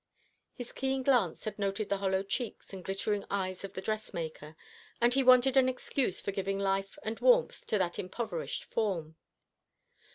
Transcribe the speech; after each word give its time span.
His 0.55 0.71
keen 0.71 1.03
glance 1.03 1.45
had 1.45 1.59
noted 1.59 1.89
the 1.89 1.97
hollow 1.99 2.23
cheeks 2.23 2.73
and 2.73 2.83
glittering 2.83 3.23
eyes 3.29 3.63
of 3.63 3.73
the 3.73 3.83
dressmaker, 3.83 4.55
and 4.99 5.13
he 5.13 5.21
wanted 5.21 5.55
an 5.57 5.69
excuse 5.69 6.19
for 6.19 6.31
giving 6.31 6.57
life 6.57 6.97
and 7.03 7.19
warmth 7.19 7.67
to 7.67 7.77
that 7.77 7.99
impoverished 7.99 8.63
form. 8.63 9.15